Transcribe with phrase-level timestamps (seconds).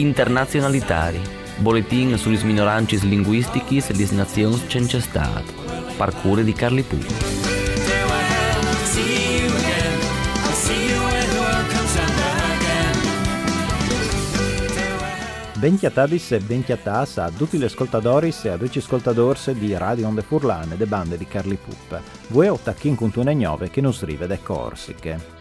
[0.00, 1.20] internazionalitari,
[1.58, 5.52] boletin sulle minoranze linguistiche e le nazioni cencestate,
[5.96, 7.38] parcure di Carli Pucci.
[15.52, 20.22] Benchiatadis e benchiatas a tutti gli ascoltatori e a tutti gli ascoltatori di Radio Onde
[20.22, 22.00] Furlane de bande di Carli Pup.
[22.28, 25.39] Voi o tacchin con 9 che non scrive de Corsiche.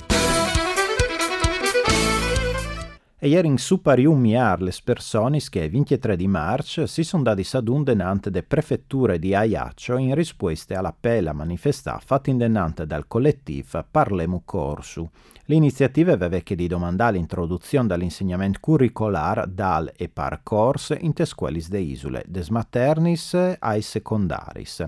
[3.22, 7.44] E ieri in superium miar le persone che il 23 di marzo si sono dati
[7.44, 13.08] sadun denante de prefetture di Ajaccio in risposta all'appello a manifestare fatto in denante dal
[13.08, 15.10] collettivo Parlemu Corsu.
[15.50, 21.80] L'iniziativa aveva che di domandare l'introduzione dall'insegnamento curricolare dal e par corse in tesquelis de
[21.80, 24.86] isole, des maternis ai secondaris.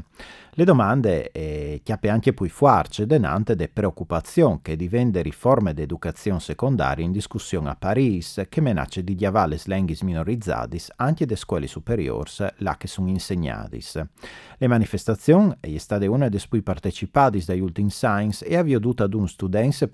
[0.53, 7.05] Le domande eh, chiappe anche poi fuarce denante de preoccupazione che divende riforme d'educazione secondaria
[7.05, 12.75] in discussione a Paris che menace di diavale slenghis minorizzadis anche de scuole superiors là
[12.75, 14.03] che sono insegnadis.
[14.57, 19.13] Le manifestazioni è stata una dei cui partecipadis dai ultimi science e ha avviaduta ad
[19.13, 19.87] un students e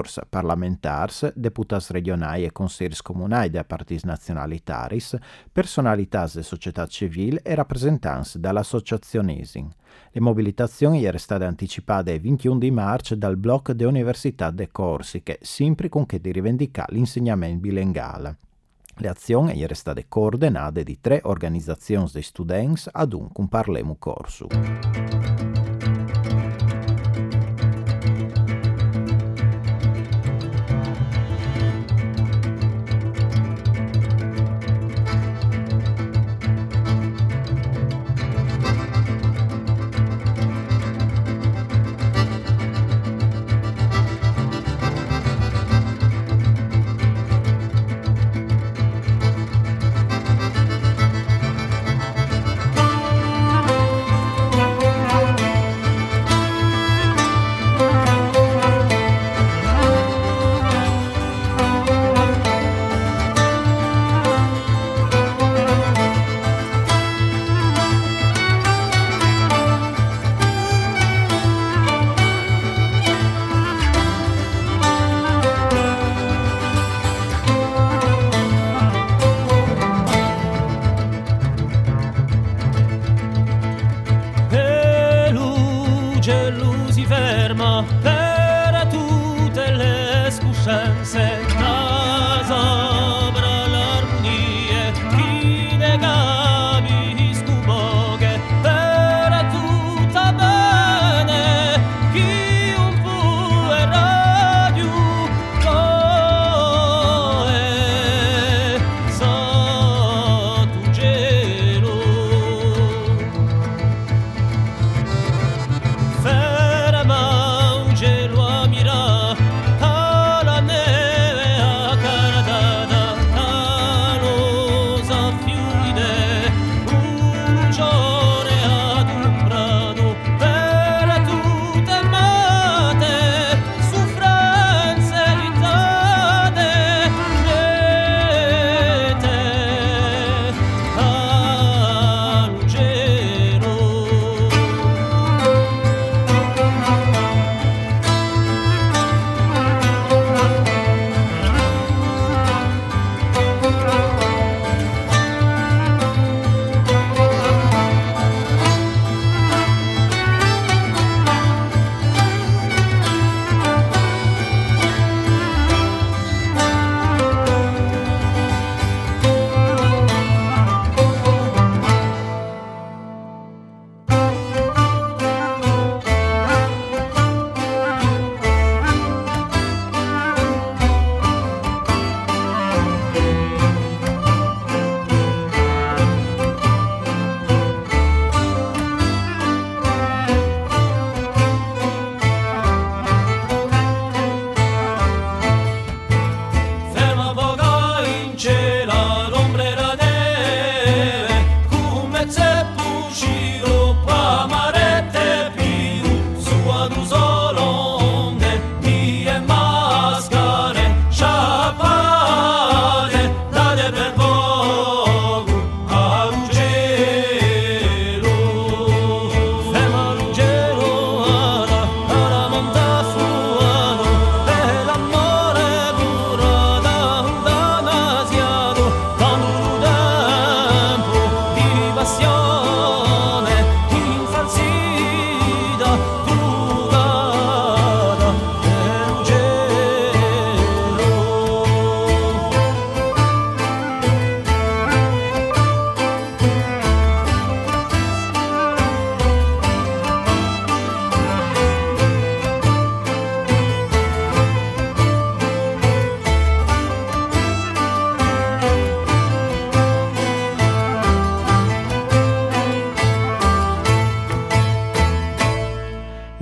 [0.00, 5.16] professors, parlamentars, deputas regionali e consigli comunali da partis nazionalitaris,
[5.52, 9.70] personalitas de società civile e rappresentanti dall'associazionesing.
[10.12, 15.38] Le mobilitazioni erano state anticipate il 21 di marzo dal blocco de Università de Corsiche,
[15.42, 18.36] sempre con che di rivendicare l'insegnamento bilingale.
[18.96, 24.46] Le azioni erano state coordinate di tre organizzazioni di studenti ad un Parlemu Corsu.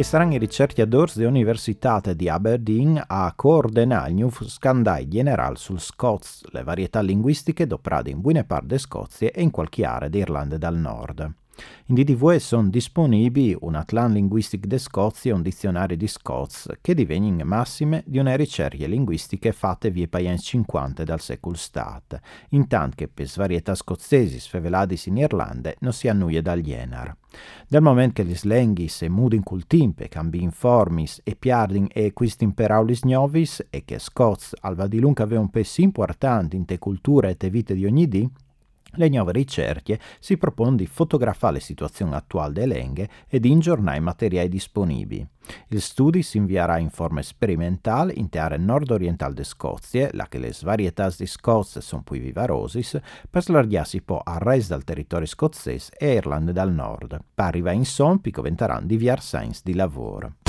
[0.09, 6.47] E saranno i ricercatori dell'Università di Aberdeen a coordinare il nuovo scandale generale sul Scots,
[6.51, 10.77] le varietà linguistiche doprate in buone parti di Scozia e in qualche area d'Irlanda del
[10.77, 11.31] Nord.
[11.87, 16.95] In DDV sono disponibili un Atlan Linguistic de Scozia e un dizionario di Scots che
[16.95, 22.21] divengono massime di una ricerca linguistica fatte via paesi 50 dal secolo stat,
[22.51, 27.17] intanto che per varietà scozzesi sfevelati in Irlanda non si annuia dal Jenar.
[27.67, 32.71] Dal momento che gli slenghis e mudin cultimpe, cambi informis e piardin e quistin per
[32.71, 37.37] aulis novis e che Scots al Vadilunca aveva un peso importante in te culture e
[37.37, 38.29] te vite di ogni dì,
[38.93, 43.99] le nuove ricerche si propongono di fotografare la situazione attuale delle lenghe e di ingiornare
[43.99, 45.27] i materiali disponibili.
[45.69, 50.55] Il studio si invierà in forma sperimentale in terra nord-orientale di Scozia, là che le
[50.63, 52.99] varietà di Scozia sono più vivarosis,
[53.31, 57.19] per slargarsi poi al resto del territorio scozzese e Irlanda del Nord.
[57.35, 60.48] Pari va in son, pico venteranno di scienze di lavoro.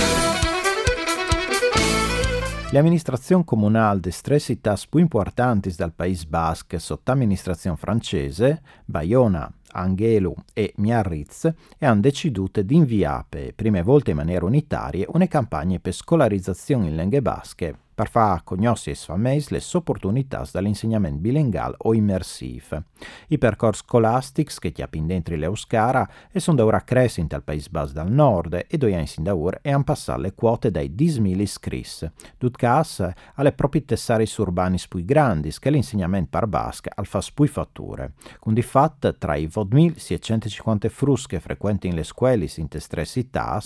[2.71, 9.51] Le amministrazioni comunali di tre città più importanti del Paese Basque sotto amministrazione francese, Bayona,
[9.71, 15.79] Angelo e Miarritz, hanno deciduto di inviare per prime volte in maniera unitaria una campagna
[15.79, 21.93] per scolarizzazione in lingue basche per far conoscere a famiglie le opportunità dall'insegnamento bilinguale o
[21.93, 22.83] immersivo.
[23.27, 27.91] I percorsi scolastici che ti dentro l'Euskara e sono da ora crescenti al Paese Bas
[27.91, 32.09] dal nord e due anni da ora e hanno passato le quote dai 10.000 iscritti.
[32.37, 33.05] Tutcas
[33.35, 38.13] alle proprie tessari urbani più grandi che l'insegnamento par basca al fa più fatture.
[38.39, 43.61] Con di fatto tra i 4.650 frusche frequenti in le scuole in tre città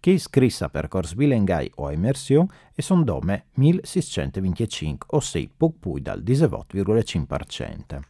[0.00, 5.74] che iscrisse a percorsi bilinguali o immersione e sono dome 1.000 1625, o 6 poc
[5.80, 8.00] pui dal 18,5%.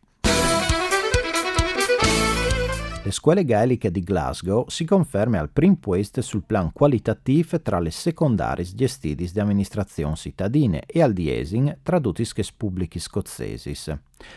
[3.06, 7.92] Le scuole gaeliche di Glasgow si conferma al primo posto sul plan qualitativo tra le
[7.92, 13.76] secondarie gestite di amministrazioni cittadine e al diesing tra tutti i pubblici scozzesi.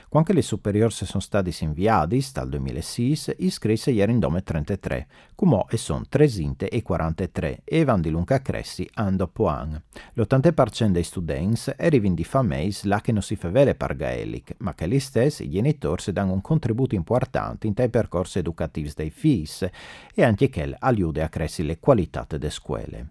[0.09, 5.77] Quando le superiori sono stati inviati dal 2006, iscrisse ieri in dome 33, come e
[5.77, 6.27] sono 3
[6.57, 9.83] e 43 e vanno di lunga cressi anno dopo anno.
[10.13, 14.73] L'80% dei studenti arrivano di famiglie là che non si fa vele per gaelic, ma
[14.73, 19.69] che gli stessi genitori danno un contributo importante in tai percorsi educativi dei figli
[20.13, 23.07] e anche che aiuta a crescere le qualità delle scuole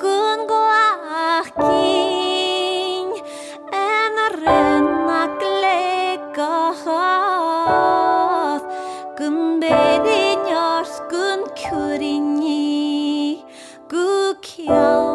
[0.00, 3.16] кунгуах кінь,
[3.72, 5.22] Ен ренна
[6.36, 7.00] клекахав,
[9.18, 13.44] Кун бедіньорс кун кюріні,
[13.92, 15.05] Гукял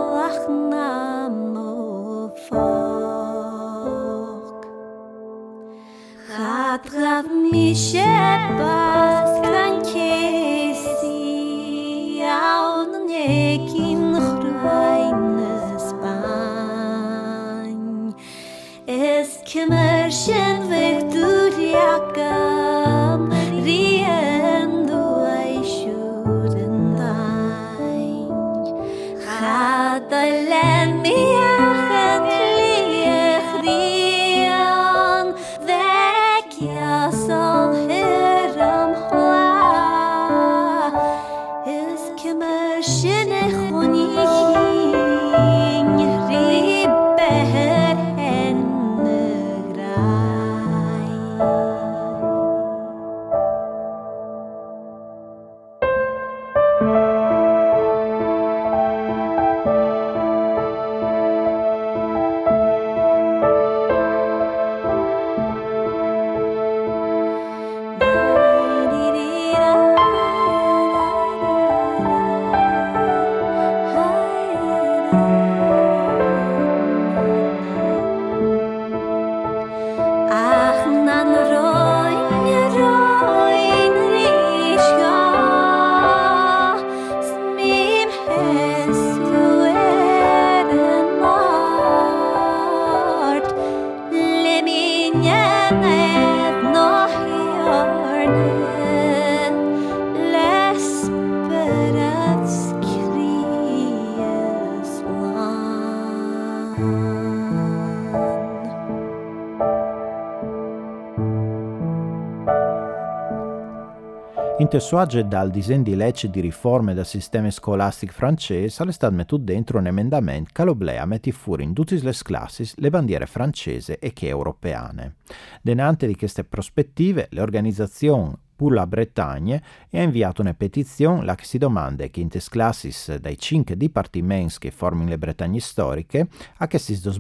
[114.74, 119.36] In suage dal disegno di legge di riforme del sistema scolastico francese è stato messo
[119.36, 124.14] dentro un emendamento che l'oblea metti fuori in tutte le classi le bandiere francesi e
[124.14, 125.16] che europeane.
[125.62, 131.34] Denante di queste prospettive, le organizzazioni pour la Bretagne e ha inviato una petizione la
[131.34, 136.28] che si domanda che in tes classis dai cinque dipartimenti che formano le Bretagne storiche
[136.58, 137.18] a che si dos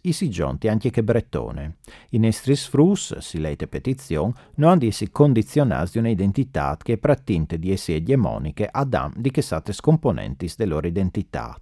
[0.00, 1.76] i si giunti anche che bretone.
[2.12, 7.58] In estris frus, si leite petizione, non hanno si condizionati di un'identità che è prattinte
[7.58, 11.54] di essi egemoniche ad am di che sate scomponenti delle loro identità.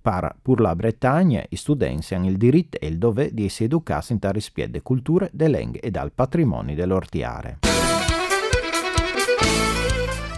[0.00, 4.14] Par pur la Bretagne, i studenti hanno il diritto e il dovere di essere educati
[4.14, 7.58] in tali spiede culture, de lingue e dal patrimonio dell'ortiare.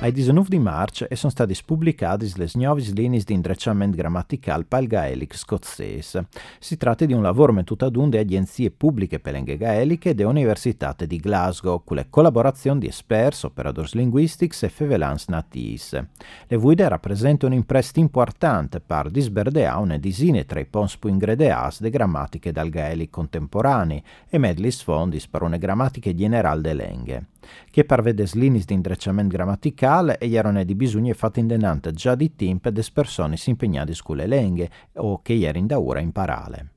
[0.01, 4.87] Ai 19 di marzo sono state pubblicate le nuove linee di indrecciamento grammaticale per il
[4.87, 6.29] gaelic scozzese.
[6.61, 10.23] Si tratta di un lavoro mettuto ad un di agenzie pubbliche per lingue gaeliche e
[10.23, 16.01] Università di Glasgow, con la collaborazione di esperti, operators linguistics e fevelans natis.
[16.47, 21.83] Le guide rappresentano un impresto importante per disberdeare una disine tra i pons più ingrediati
[21.83, 24.01] de grammatiche dal gaelic contemporanei
[24.31, 27.27] e medli sfondi per una grammatica generale delle lingue
[27.71, 29.88] che parvede slinis di indrecciamento grammaticale
[30.19, 34.71] e erano di bisogno fatti indenante già di tempo des persone si impegnate sulle lingue
[34.97, 36.73] o che erano da ora imparare.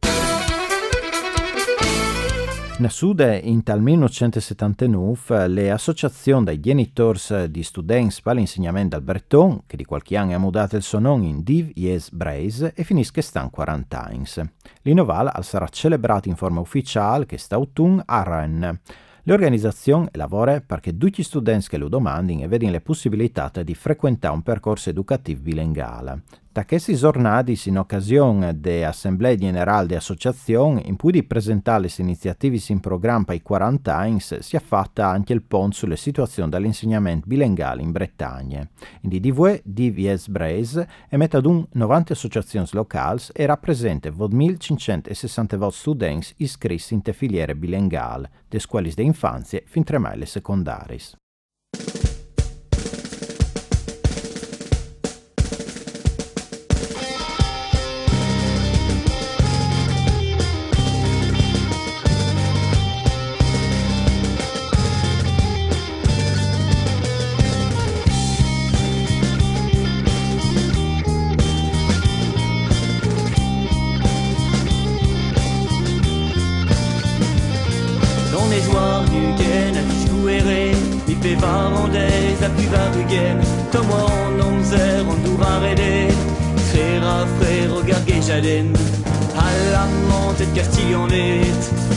[2.78, 7.20] In Sud, in tal 1979, le associazioni dei genitori
[7.52, 11.28] di studenti per l'insegnamento del breton, che di qualche anno ha mudato il suo nome
[11.28, 14.26] in Div Yes Braise, e finisce stan 40 anni.
[14.82, 18.80] L'innoval sarà celebrato in forma ufficiale che sta autunno a Rennes.
[19.26, 24.34] L'organizzazione lavora perché tutti gli studenti che lo domandino e vedono le possibilità di frequentare
[24.34, 26.24] un percorso educativo bilinguale.
[26.54, 32.60] Da questi giornati, in occasione dell'Assemblea Generale di Associazione, in cui di presentare le iniziative
[32.68, 37.26] in programma per i 40 anni, si è fatta anche il ponte sulle situazioni dell'insegnamento
[37.26, 38.68] bilinguale in Bretagna.
[39.00, 47.02] In DDV, DVS Braise ad un 90 associazioni locali e rappresenta 2.560 studenti iscritti in
[47.02, 51.00] te filiere bilinguali, de scuole di infanzia fin tre le secondarie.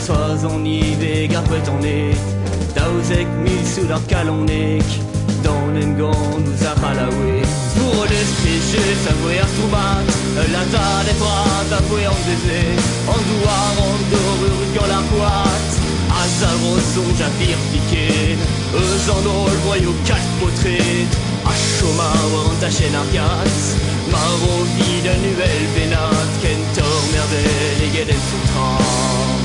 [0.05, 2.21] soit en hiver, gapet en est.
[2.75, 4.85] Daouzek mis sous la calonnec,
[5.43, 7.41] dans le nous a palaoué.
[7.75, 10.05] Pour le spéché, ça voué à soumat,
[10.55, 12.63] la tâle est froide, ça voué en désé.
[13.07, 15.75] En douar, en dorur, gant la poate,
[16.21, 18.37] à sa rosson, j'affirme piqué.
[18.75, 21.07] Eux en ôle, voyou, quatre potrées,
[21.45, 23.63] à chômage, ou en taché narcas.
[24.11, 29.44] Maro vide, nuelle vénate, kentor, merveille, et guédel sous trente.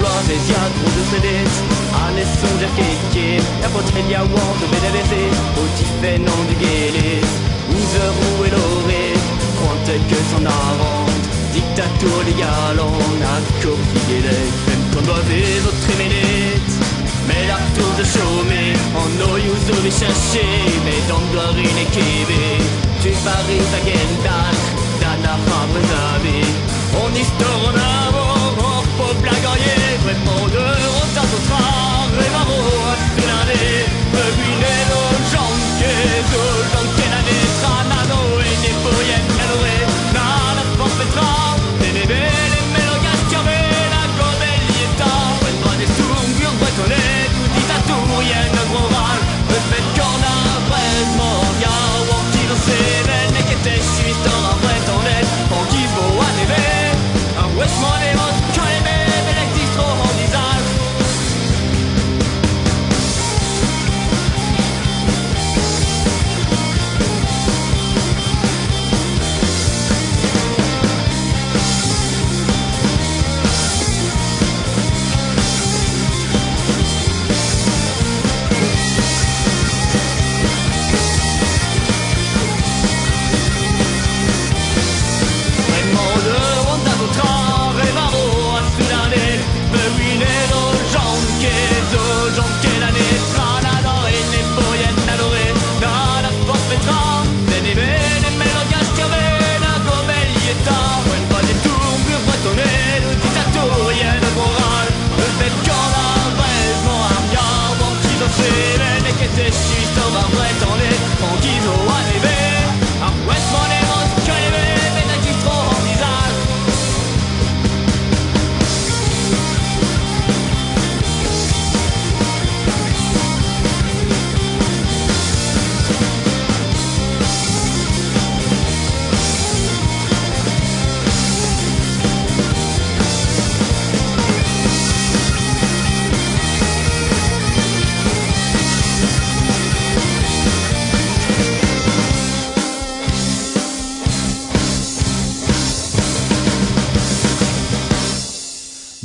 [0.00, 1.44] bladet, jag trodde sig det
[1.92, 3.26] Han är soldat keke,
[3.62, 5.22] jag får tälja wand och bädda vete
[5.60, 7.30] Och tiffen om du gelet,
[7.70, 9.04] Niver och elore
[9.58, 11.22] Konte que son arant,
[11.54, 16.72] diktator de galan Att kopielet, 15 doivre och tre mais
[17.28, 18.77] Med Arthur de Chaumet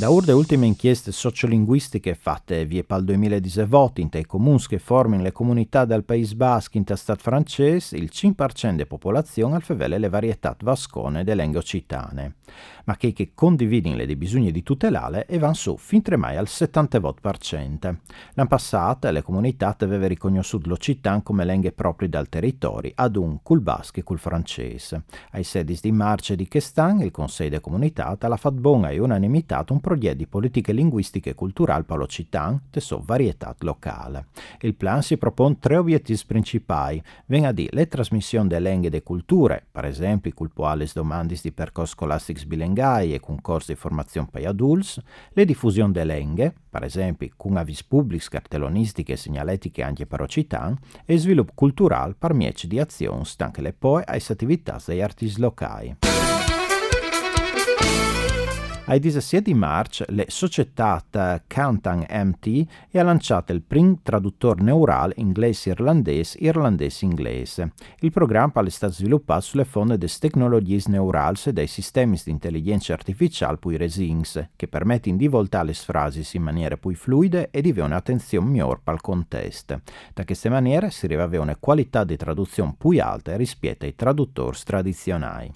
[0.04, 5.22] Da ur de ultime inchieste sociolinguistiche fatte via pal 2017 in i comuni che formano
[5.22, 10.54] le comunità del Paese Basco in stat francese, il 5% della popolazione alfevele le varietà
[10.60, 12.34] vascone delle lingue occitane,
[12.84, 17.96] ma che, che condividono le bisogni di tutelare e vanno su fin tremai al 70%.
[18.34, 23.60] L'anno passato le comunità avevano riconosciuto l'Occitan come lingue proprie dal territorio, ad un cul
[23.60, 25.04] basco e cul francese.
[25.32, 29.64] Ai 16 di marzo di Chestan, il Consiglio delle comunità ha fatto buona e unanimità
[29.68, 34.26] un progetto di politiche linguistiche e culturali per l'Occitan, de so varietà locale.
[34.60, 39.02] Il plan si propone tre obiettivi principali, venga di le trasmissioni delle lingue e delle
[39.02, 41.94] culture, per esempio cultuali domande di percorsi
[42.34, 47.56] scolastici bilingai e concorsi di formazione per adulti, le diffusione delle lingue, per esempio con
[47.56, 53.22] avvis pubblici, cartellonistiche e segnaletiche anche per Occitan, e sviluppo culturale per mieci di azioni
[53.38, 55.96] anche le poi alle attività degli artisti locali.
[58.86, 61.02] Ai 17 di marzo la società
[61.46, 67.72] Cantan MT ha lanciato il primo traduttore neurale inglese-irlandese irlandese-inglese.
[68.00, 72.92] Il programma è stato sviluppato sulle fonde delle tecnologie neurali e dei sistemi di intelligenza
[72.92, 77.70] artificiale poi resins, che permettono di voltare le frasi in maniera più fluide e di
[77.70, 79.80] avere un'attenzione migliore al contesto.
[80.12, 84.58] Da questa maniera si arriva a una qualità di traduzione più alta rispetto ai traduttori
[84.62, 85.52] tradizionali.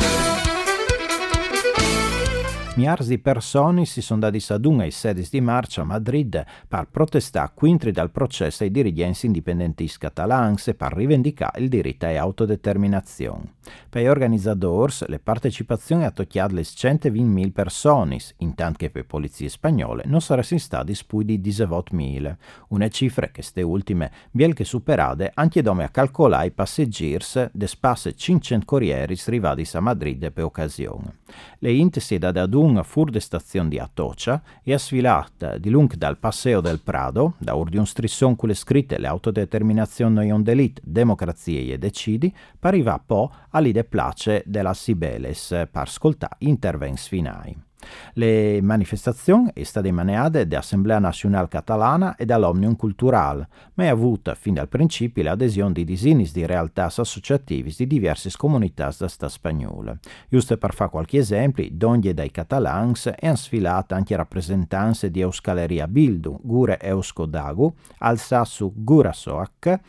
[2.78, 7.50] Miars di persone si sono dati sadun ai 16 di marzo a Madrid per protestare
[7.52, 13.54] contro dal processo ai dirigenti indipendentisti catalani e per rivendicare il diritto a autodeterminazione.
[13.88, 19.48] Per gli organizzatori, le partecipazioni a tocchiare le 120.000 persone, intanto che per le polizie
[19.48, 22.36] spagnole non sarebbero stati più di 18.000,
[22.68, 27.66] una cifra che queste ultime bien che superate anche dove a calcolare i passeggeri de
[27.66, 31.18] spasse 500 corrieri arrivati a Madrid per occasione.
[31.58, 35.58] Le int si è date ad un fur de stazione di Atocha e ha sfilato
[35.58, 39.06] di lung dal Passeo del Prado, da ur di un strisson con le scritte le
[39.06, 46.36] autodeterminazione non delit, democrazie e decidi, per arrivare poi all'ide place della Sibeles per ascoltare
[46.38, 47.67] interventi finali.
[48.14, 54.54] Le manifestazioni è state maneate dall'Assemblea Nazionale Catalana e dall'Omnium Cultural, ma è avuta fin
[54.54, 59.96] dal principio l'adesione di disini di realtà associativi di diverse comunità da sta spagnola.
[60.28, 66.40] Giusto per fare qualche esempio, donde dai catalans hanno sfilato anche rappresentanze di Euskaleria Bildu,
[66.42, 69.80] Gure Eusko Dagu, Alsassu Gurasoak,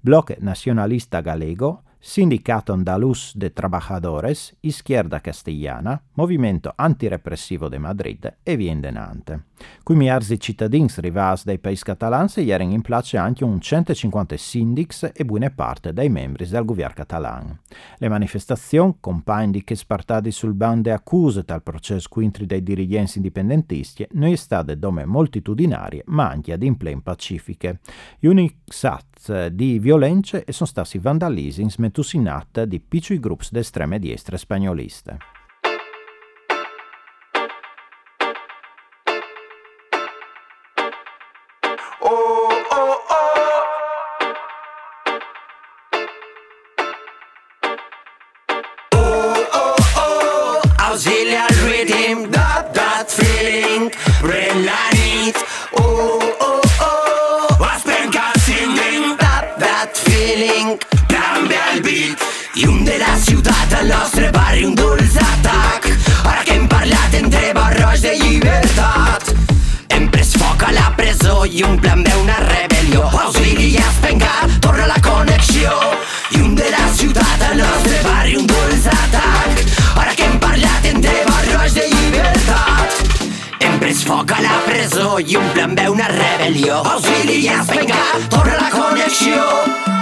[0.00, 8.78] Bloc Nacionalista Galego, Sindicato Andaluz de Trabajadores, Izquierda Castellana, Movimento Antirepressivo de Madrid e Vien
[8.82, 9.40] de Nantes.
[9.82, 15.24] Qui miliardi cittadini rivas dai paesi catalani erano in place anche un 150 sindics e
[15.24, 17.58] buone parte dei membri del governo catalano.
[17.96, 24.30] Le manifestazioni, compagni che spartati sul bande accuse dal processo quintri dei dirigenti indipendentisti, non
[24.30, 27.80] è state dome moltitudinarie, ma anche ad implem pacifiche.
[28.18, 28.26] Gli
[29.16, 34.36] unici di violenze sono stati vandalismi smetusinat di piccoli gruppi di estreme destre
[71.54, 73.04] i un plan B, una rebel·lió.
[73.26, 75.70] Auxili es pencat, torna la connexió.
[76.34, 79.62] I un de la ciutat al nostre barri, un dolç atac.
[80.02, 82.98] Ara que hem parlat entre barroix de llibertat.
[83.60, 86.82] Hem pres foc a la presó i un plan B, una rebel·lió.
[86.96, 89.94] Auxili es pencat, torna la connexió.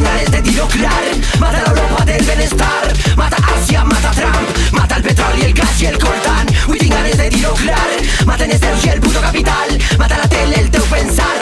[0.00, 1.04] Ganes de dir-ho clar
[1.40, 5.98] Mata l'Europa del benestar Mata Àsia, mata Trump Mata el petroli, el gas i el
[5.98, 7.90] coltan ganes de dir-ho clar
[8.24, 11.39] Mata Nesteus i el puto capital Mata la tele, el inside.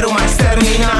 [0.00, 0.99] quero mais, quero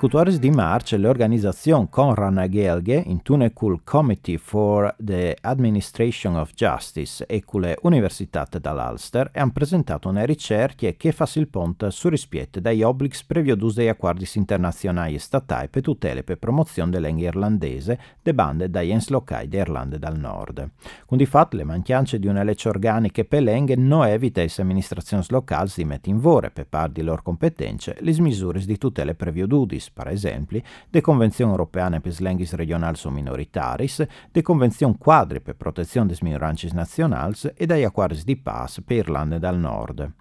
[0.00, 6.54] Ai 14 di marzo l'organizzazione Conran Gelge, in tune col Committee for the Administration of
[6.54, 12.08] Justice e con le Università dall'Ulster hanno presentato una ricerca che fa il ponte su
[12.08, 17.26] rispetto dagli obblighi previsti dagli accordi internazionali e statali per tutele per promozione della lingua
[17.26, 20.66] irlandese de bande dagli ens locali d'Irlanda dal Nord.
[21.04, 25.22] Con di fatto le mancanze di una legge organica per lingue non evita le amministrazioni
[25.28, 29.38] locali si mettano in vore per par di loro competenze le misure di tutele previsti
[29.40, 35.56] Juris, per esempio, de Convenzione Europeana per Slenghis Regionals o Minoritaris, de Convenzione Quadri per
[35.56, 40.12] Protezione des Minorancis Nationals e dai acquaris di Pass per Irlanda dal Nord.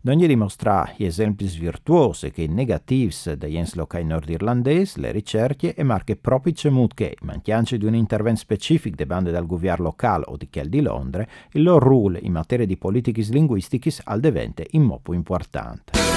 [0.00, 6.16] D'ogni dimostra gli esempi virtuosi che negativi degli ens locali nordirlandesi, le ricerche e marche
[6.16, 10.48] proprio cemut che, manchianci di un intervento specifico de bande dal governo locale o di
[10.48, 15.12] quel di Londra, il loro ruolo in materia di politiche linguistiche al devente in modo
[15.12, 16.09] importante.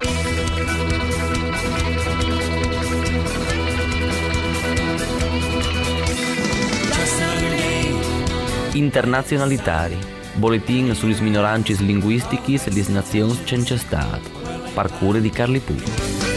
[8.73, 9.97] Internazionalitari,
[10.35, 14.29] boletin sulle minoranze linguistiche e le nazioni c'è stat,
[14.73, 16.30] parcure di Carli Pup.